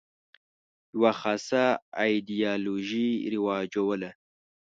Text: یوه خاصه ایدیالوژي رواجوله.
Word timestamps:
یوه 0.95 1.11
خاصه 1.21 1.63
ایدیالوژي 2.03 3.09
رواجوله. 3.33 4.11